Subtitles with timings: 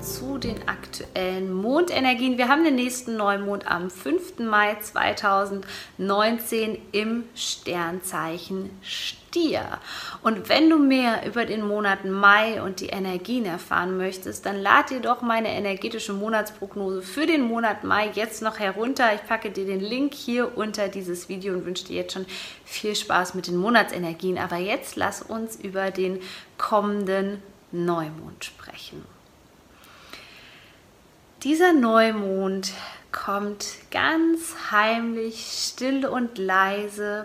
[0.00, 2.38] zu den aktuellen Mondenergien.
[2.38, 4.38] Wir haben den nächsten Neumond am 5.
[4.38, 9.78] Mai 2019 im Sternzeichen Stier.
[10.22, 14.88] Und wenn du mehr über den Monat Mai und die Energien erfahren möchtest, dann lad
[14.90, 19.14] dir doch meine energetische Monatsprognose für den Monat Mai jetzt noch herunter.
[19.14, 22.26] Ich packe dir den Link hier unter dieses Video und wünsche dir jetzt schon
[22.64, 24.38] viel Spaß mit den Monatsenergien.
[24.38, 26.20] Aber jetzt lass uns über den
[26.56, 29.19] kommenden Neumond sprechen.
[31.42, 32.74] Dieser Neumond
[33.12, 37.24] kommt ganz heimlich, still und leise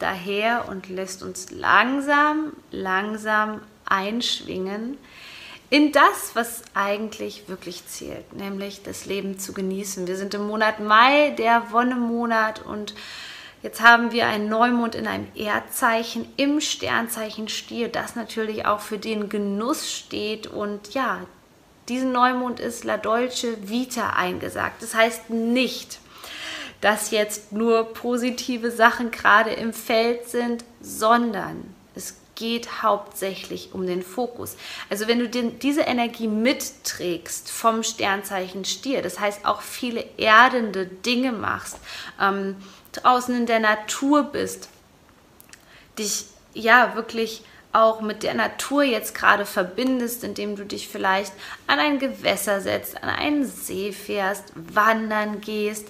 [0.00, 4.98] daher und lässt uns langsam, langsam einschwingen
[5.70, 10.08] in das, was eigentlich wirklich zählt, nämlich das Leben zu genießen.
[10.08, 12.94] Wir sind im Monat Mai, der Wonnemonat und
[13.62, 18.98] Jetzt haben wir einen Neumond in einem Erdzeichen im Sternzeichen Stier, das natürlich auch für
[18.98, 20.48] den Genuss steht.
[20.48, 21.20] Und ja,
[21.88, 24.82] diesen Neumond ist La Dolce Vita eingesagt.
[24.82, 25.98] Das heißt nicht,
[26.80, 34.02] dass jetzt nur positive Sachen gerade im Feld sind, sondern es geht hauptsächlich um den
[34.02, 34.56] Fokus.
[34.90, 40.86] Also wenn du den, diese Energie mitträgst vom Sternzeichen Stier, das heißt auch viele erdende
[40.86, 41.78] Dinge machst,
[42.20, 42.56] ähm,
[42.92, 44.68] draußen in der Natur bist,
[45.98, 46.24] dich
[46.54, 51.32] ja wirklich auch mit der Natur jetzt gerade verbindest, indem du dich vielleicht
[51.66, 55.88] an ein Gewässer setzt, an einen See fährst, wandern gehst,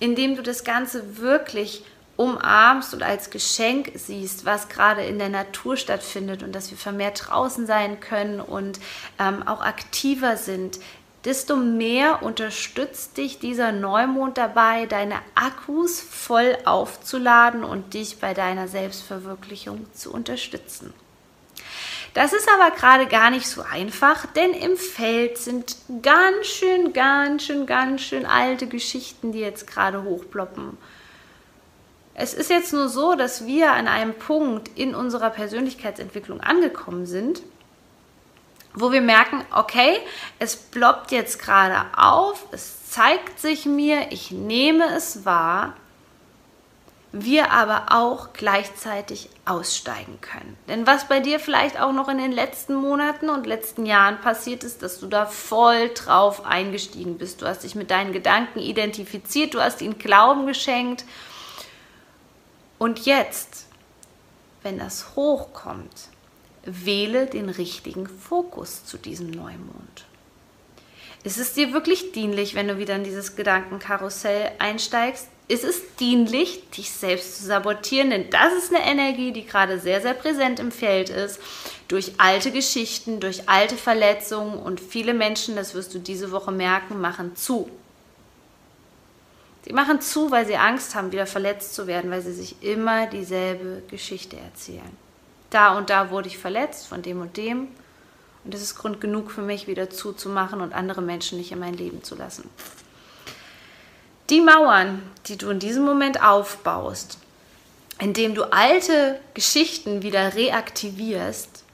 [0.00, 1.84] indem du das Ganze wirklich
[2.16, 7.28] umarmst und als Geschenk siehst, was gerade in der Natur stattfindet und dass wir vermehrt
[7.28, 8.78] draußen sein können und
[9.18, 10.80] ähm, auch aktiver sind,
[11.24, 18.68] desto mehr unterstützt dich dieser Neumond dabei, deine Akkus voll aufzuladen und dich bei deiner
[18.68, 20.92] Selbstverwirklichung zu unterstützen.
[22.14, 27.44] Das ist aber gerade gar nicht so einfach, denn im Feld sind ganz schön, ganz
[27.44, 30.76] schön, ganz schön alte Geschichten, die jetzt gerade hochploppen.
[32.14, 37.42] Es ist jetzt nur so, dass wir an einem Punkt in unserer Persönlichkeitsentwicklung angekommen sind,
[38.74, 39.98] wo wir merken, okay,
[40.38, 45.76] es ploppt jetzt gerade auf, es zeigt sich mir, ich nehme es wahr,
[47.12, 50.56] wir aber auch gleichzeitig aussteigen können.
[50.68, 54.62] Denn was bei dir vielleicht auch noch in den letzten Monaten und letzten Jahren passiert
[54.62, 57.42] ist, dass du da voll drauf eingestiegen bist.
[57.42, 61.04] Du hast dich mit deinen Gedanken identifiziert, du hast ihnen Glauben geschenkt.
[62.78, 63.66] Und jetzt,
[64.62, 66.08] wenn das hochkommt,
[66.62, 70.06] wähle den richtigen Fokus zu diesem Neumond.
[71.24, 75.28] Ist es dir wirklich dienlich, wenn du wieder in dieses Gedankenkarussell einsteigst?
[75.50, 78.10] Ist es dienlich, dich selbst zu sabotieren?
[78.10, 81.40] Denn das ist eine Energie, die gerade sehr, sehr präsent im Feld ist.
[81.88, 87.00] Durch alte Geschichten, durch alte Verletzungen und viele Menschen, das wirst du diese Woche merken,
[87.00, 87.68] machen zu.
[89.64, 93.06] Sie machen zu, weil sie Angst haben, wieder verletzt zu werden, weil sie sich immer
[93.06, 94.96] dieselbe Geschichte erzählen
[95.50, 97.68] da und da wurde ich verletzt von dem und dem.
[98.44, 101.74] Und das ist Grund genug für mich, wieder zuzumachen und andere Menschen nicht in mein
[101.74, 102.48] Leben zu lassen.
[104.30, 107.18] Die Mauern, die du in diesem Moment aufbaust,
[107.98, 111.64] indem du alte Geschichten wieder reaktivierst,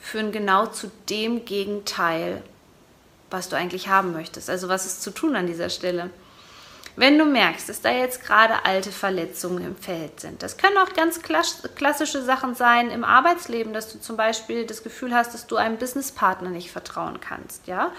[0.00, 2.42] führen genau zu dem Gegenteil,
[3.28, 4.48] was du eigentlich haben möchtest.
[4.48, 6.10] Also was ist zu tun an dieser Stelle?
[6.96, 10.92] Wenn du merkst, dass da jetzt gerade alte Verletzungen im Feld sind, das können auch
[10.94, 15.56] ganz klassische Sachen sein im Arbeitsleben, dass du zum Beispiel das Gefühl hast, dass du
[15.56, 17.92] einem Businesspartner nicht vertrauen kannst, ja,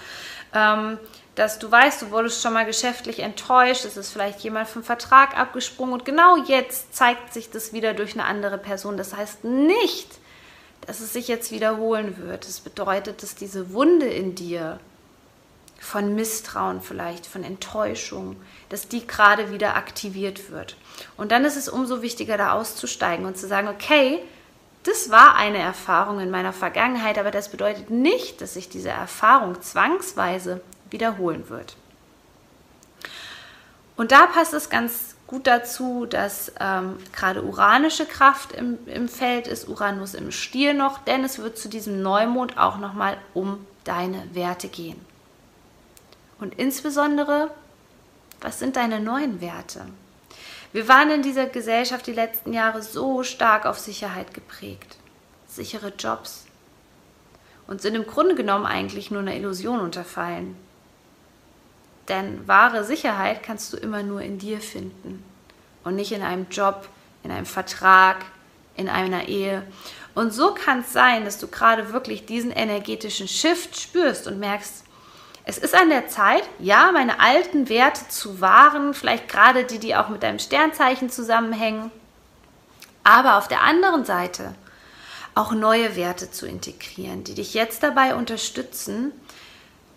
[0.54, 0.98] ähm,
[1.34, 5.38] dass du weißt, du wurdest schon mal geschäftlich enttäuscht, es ist vielleicht jemand vom Vertrag
[5.38, 8.98] abgesprungen und genau jetzt zeigt sich das wieder durch eine andere Person.
[8.98, 10.08] Das heißt nicht,
[10.86, 12.46] dass es sich jetzt wiederholen wird.
[12.46, 14.78] Das bedeutet, dass diese Wunde in dir
[15.82, 18.36] von Misstrauen vielleicht, von Enttäuschung,
[18.68, 20.76] dass die gerade wieder aktiviert wird.
[21.16, 24.20] Und dann ist es umso wichtiger, da auszusteigen und zu sagen, okay,
[24.84, 29.60] das war eine Erfahrung in meiner Vergangenheit, aber das bedeutet nicht, dass sich diese Erfahrung
[29.60, 31.76] zwangsweise wiederholen wird.
[33.96, 39.48] Und da passt es ganz gut dazu, dass ähm, gerade uranische Kraft im, im Feld
[39.48, 44.22] ist, Uranus im Stier noch, denn es wird zu diesem Neumond auch nochmal um deine
[44.32, 45.11] Werte gehen.
[46.42, 47.52] Und insbesondere,
[48.40, 49.86] was sind deine neuen Werte?
[50.72, 54.96] Wir waren in dieser Gesellschaft die letzten Jahre so stark auf Sicherheit geprägt.
[55.46, 56.46] Sichere Jobs.
[57.68, 60.56] Und sind im Grunde genommen eigentlich nur einer Illusion unterfallen.
[62.08, 65.22] Denn wahre Sicherheit kannst du immer nur in dir finden
[65.84, 66.88] und nicht in einem Job,
[67.22, 68.16] in einem Vertrag,
[68.76, 69.62] in einer Ehe.
[70.16, 74.82] Und so kann es sein, dass du gerade wirklich diesen energetischen Shift spürst und merkst,
[75.44, 79.96] es ist an der Zeit, ja, meine alten Werte zu wahren, vielleicht gerade die, die
[79.96, 81.90] auch mit deinem Sternzeichen zusammenhängen,
[83.02, 84.54] aber auf der anderen Seite
[85.34, 89.12] auch neue Werte zu integrieren, die dich jetzt dabei unterstützen,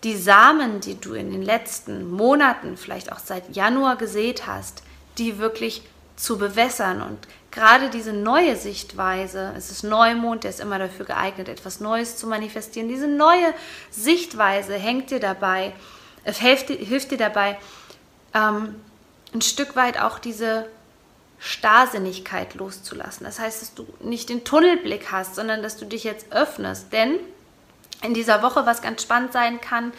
[0.02, 4.82] die Samen, die du in den letzten Monaten, vielleicht auch seit Januar gesät hast,
[5.18, 5.82] die wirklich
[6.16, 7.18] zu bewässern und
[7.56, 12.26] gerade diese neue Sichtweise, es ist Neumond, der ist immer dafür geeignet, etwas Neues zu
[12.26, 12.88] manifestieren.
[12.88, 13.52] Diese neue
[13.90, 15.72] Sichtweise hängt dir dabei,
[16.24, 17.58] hilft, hilft dir dabei,
[18.34, 18.76] ähm,
[19.32, 20.66] ein Stück weit auch diese
[21.38, 23.24] Starrsinnigkeit loszulassen.
[23.24, 26.92] Das heißt, dass du nicht den Tunnelblick hast, sondern dass du dich jetzt öffnest.
[26.92, 27.18] Denn
[28.02, 29.92] in dieser Woche, was ganz spannend sein kann,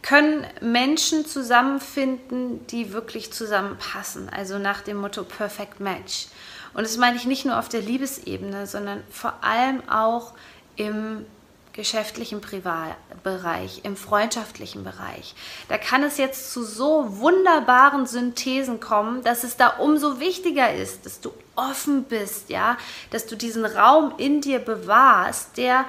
[0.00, 4.28] können Menschen zusammenfinden, die wirklich zusammenpassen.
[4.30, 6.28] Also nach dem Motto Perfect Match.
[6.74, 10.32] Und das meine ich nicht nur auf der Liebesebene, sondern vor allem auch
[10.76, 11.24] im
[11.72, 15.34] geschäftlichen Privatbereich, im freundschaftlichen Bereich.
[15.68, 21.04] Da kann es jetzt zu so wunderbaren Synthesen kommen, dass es da umso wichtiger ist,
[21.04, 22.76] dass du offen bist, ja,
[23.10, 25.84] dass du diesen Raum in dir bewahrst, der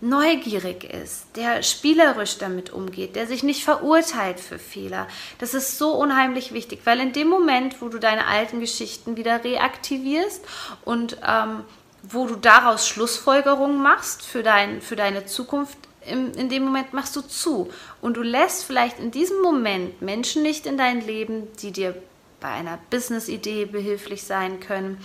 [0.00, 5.06] neugierig ist, der spielerisch damit umgeht, der sich nicht verurteilt für Fehler.
[5.38, 9.44] Das ist so unheimlich wichtig, weil in dem Moment, wo du deine alten Geschichten wieder
[9.44, 10.42] reaktivierst
[10.84, 11.64] und ähm,
[12.02, 17.14] wo du daraus Schlussfolgerungen machst für, dein, für deine Zukunft, in, in dem Moment machst
[17.14, 17.70] du zu.
[18.00, 21.94] Und du lässt vielleicht in diesem Moment Menschen nicht in dein Leben, die dir
[22.40, 24.98] bei einer Business-Idee behilflich sein können.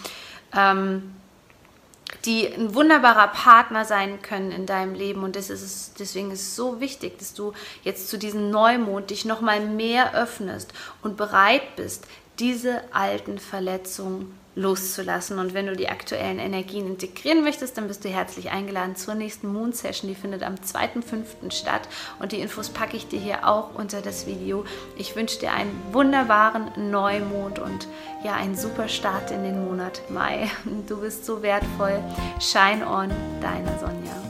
[0.55, 1.15] Ähm,
[2.25, 5.23] die ein wunderbarer Partner sein können in deinem Leben.
[5.23, 7.53] Und das ist deswegen ist es so wichtig, dass du
[7.83, 12.05] jetzt zu diesem Neumond dich nochmal mehr öffnest und bereit bist,
[12.39, 15.37] diese alten Verletzungen loszulassen.
[15.37, 19.51] Und wenn du die aktuellen Energien integrieren möchtest, dann bist du herzlich eingeladen zur nächsten
[19.51, 20.09] Moon Session.
[20.09, 21.51] Die findet am 2.5.
[21.51, 21.87] statt
[22.19, 24.65] und die Infos packe ich dir hier auch unter das Video.
[24.97, 27.87] Ich wünsche dir einen wunderbaren Neumond und
[28.23, 30.49] ja, einen super Start in den Monat Mai.
[30.87, 31.99] Du bist so wertvoll.
[32.39, 33.09] Shine on,
[33.41, 34.24] deine Sonja.